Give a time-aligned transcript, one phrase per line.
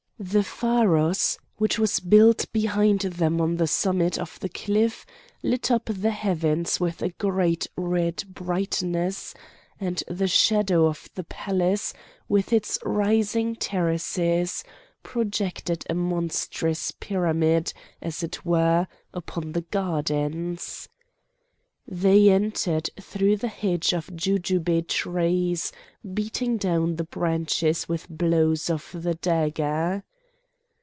[0.23, 5.03] The pharos, which was built behind them on the summit of the cliff,
[5.41, 9.33] lit up the heavens with a great red brightness,
[9.79, 11.91] and the shadow of the palace,
[12.29, 14.63] with its rising terraces,
[15.01, 20.87] projected a monstrous pyramid, as it were, upon the gardens.
[21.87, 25.71] They entered through the hedge of jujube trees,
[26.13, 30.03] beating down the branches with blows of the dagger.